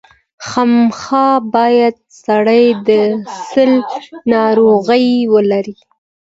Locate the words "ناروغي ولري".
4.33-5.75